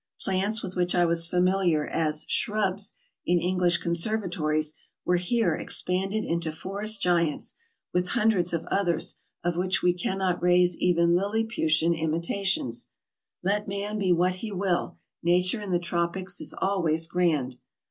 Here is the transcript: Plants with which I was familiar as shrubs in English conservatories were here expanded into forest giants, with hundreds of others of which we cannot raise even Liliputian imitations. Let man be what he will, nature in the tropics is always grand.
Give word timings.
Plants 0.19 0.63
with 0.63 0.75
which 0.75 0.95
I 0.95 1.05
was 1.05 1.27
familiar 1.27 1.87
as 1.87 2.25
shrubs 2.27 2.95
in 3.23 3.39
English 3.39 3.77
conservatories 3.77 4.73
were 5.05 5.17
here 5.17 5.53
expanded 5.53 6.23
into 6.25 6.51
forest 6.51 7.03
giants, 7.03 7.53
with 7.93 8.07
hundreds 8.07 8.51
of 8.51 8.65
others 8.71 9.17
of 9.43 9.57
which 9.57 9.83
we 9.83 9.93
cannot 9.93 10.41
raise 10.41 10.75
even 10.79 11.13
Liliputian 11.15 11.93
imitations. 11.93 12.87
Let 13.43 13.67
man 13.67 13.99
be 13.99 14.11
what 14.11 14.37
he 14.37 14.51
will, 14.51 14.97
nature 15.21 15.61
in 15.61 15.69
the 15.69 15.77
tropics 15.77 16.41
is 16.41 16.55
always 16.59 17.05
grand. 17.05 17.57